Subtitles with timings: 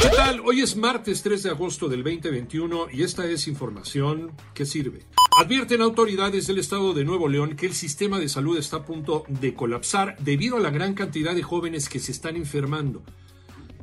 [0.00, 0.40] ¿Qué tal?
[0.46, 5.00] Hoy es martes 3 de agosto del 2021 y esta es información que sirve.
[5.38, 9.24] Advierten autoridades del estado de Nuevo León que el sistema de salud está a punto
[9.28, 13.02] de colapsar debido a la gran cantidad de jóvenes que se están enfermando.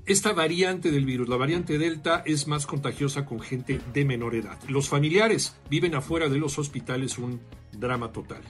[0.08, 4.58] Esta variante del virus, la variante Delta, es más contagiosa con gente de menor edad.
[4.68, 7.42] Los familiares viven afuera de los hospitales un
[7.74, 8.42] drama total.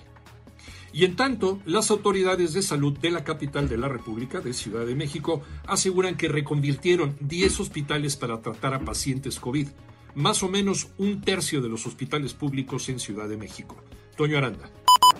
[0.97, 4.83] Y en tanto, las autoridades de salud de la capital de la República, de Ciudad
[4.83, 9.67] de México, aseguran que reconvirtieron 10 hospitales para tratar a pacientes COVID,
[10.15, 13.77] más o menos un tercio de los hospitales públicos en Ciudad de México.
[14.15, 14.71] Toño Aranda.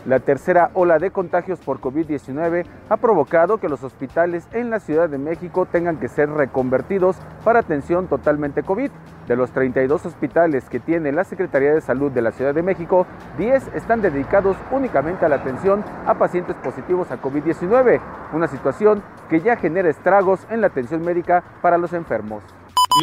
[0.08, 5.10] La tercera ola de contagios por COVID-19 ha provocado que los hospitales en la Ciudad
[5.10, 8.90] de México tengan que ser reconvertidos para atención totalmente COVID.
[9.28, 13.06] De los 32 hospitales que tiene la Secretaría de Salud de la Ciudad de México,
[13.38, 18.00] 10 están dedicados únicamente a la atención a pacientes positivos a COVID-19,
[18.32, 22.44] una situación que ya genera estragos en la atención médica para los enfermos.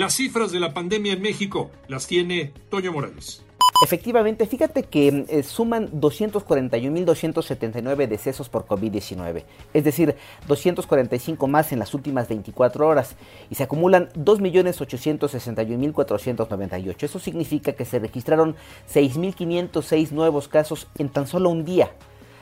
[0.01, 3.44] Las cifras de la pandemia en México las tiene Toño Morales.
[3.83, 9.43] Efectivamente, fíjate que eh, suman 241.279 decesos por COVID-19,
[9.75, 10.15] es decir,
[10.47, 13.17] 245 más en las últimas 24 horas
[13.51, 17.03] y se acumulan 2.861.498.
[17.03, 18.55] Eso significa que se registraron
[18.93, 21.91] 6.506 nuevos casos en tan solo un día.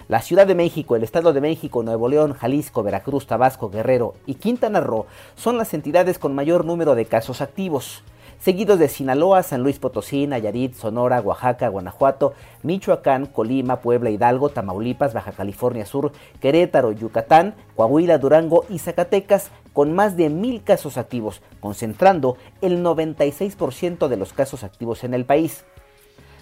[0.08, 4.34] La Ciudad de México, el Estado de México, Nuevo León, Jalisco, Veracruz, Tabasco, Guerrero y
[4.34, 8.03] Quintana Roo son las entidades con mayor número de casos activos
[8.43, 15.15] seguidos de Sinaloa, San Luis Potosí, Nayarit, Sonora, Oaxaca, Guanajuato, Michoacán, Colima, Puebla, Hidalgo, Tamaulipas,
[15.15, 21.41] Baja California Sur, Querétaro, Yucatán, Coahuila, Durango y Zacatecas, con más de mil casos activos,
[21.61, 25.65] concentrando el 96% de los casos activos en el país.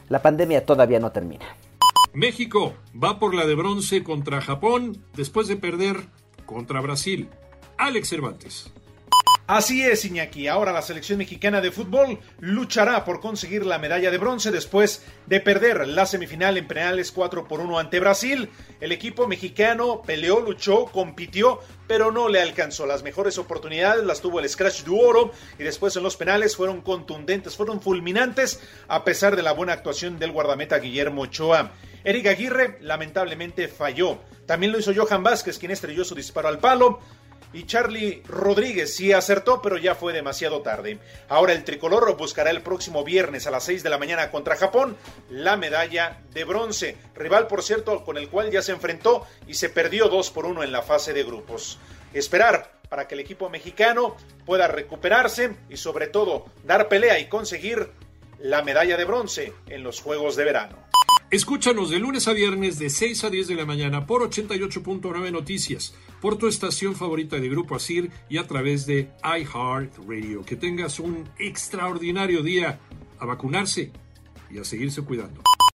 [0.09, 1.45] La pandemia todavía no termina.
[2.14, 5.97] México va por la de bronce contra Japón después de perder
[6.47, 7.29] contra Brasil.
[7.77, 8.73] Alex Cervantes.
[9.51, 10.47] Así es, Iñaki.
[10.47, 15.41] Ahora la selección mexicana de fútbol luchará por conseguir la medalla de bronce después de
[15.41, 18.48] perder la semifinal en penales 4 por 1 ante Brasil.
[18.80, 21.58] El equipo mexicano peleó, luchó, compitió,
[21.89, 22.86] pero no le alcanzó.
[22.86, 26.80] Las mejores oportunidades las tuvo el Scratch du Oro y después en los penales fueron
[26.80, 31.73] contundentes, fueron fulminantes a pesar de la buena actuación del guardameta Guillermo Ochoa.
[32.05, 34.20] Eric Aguirre lamentablemente falló.
[34.47, 37.01] También lo hizo Johan Vázquez, quien estrelló su disparo al palo
[37.52, 40.98] y Charlie Rodríguez sí acertó, pero ya fue demasiado tarde.
[41.28, 44.96] Ahora el tricolor buscará el próximo viernes a las 6 de la mañana contra Japón
[45.30, 49.68] la medalla de bronce, rival por cierto con el cual ya se enfrentó y se
[49.68, 51.79] perdió 2 por 1 en la fase de grupos.
[52.12, 57.90] Esperar para que el equipo mexicano pueda recuperarse y sobre todo dar pelea y conseguir
[58.39, 60.89] la medalla de bronce en los Juegos de Verano.
[61.30, 65.95] Escúchanos de lunes a viernes de 6 a 10 de la mañana por 88.9 Noticias,
[66.20, 70.45] por tu estación favorita de Grupo Asir y a través de iHeartRadio.
[70.45, 72.80] Que tengas un extraordinario día
[73.20, 73.92] a vacunarse
[74.51, 75.41] y a seguirse cuidando.